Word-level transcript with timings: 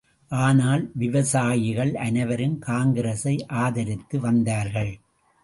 ஆனால் 0.31 0.91
விவசாயிகள் 0.93 1.91
அனைவரும் 1.95 2.57
காங்கிரசை 2.67 3.35
ஆதரித்து 3.47 4.19
வந்தார்கள். 4.19 4.93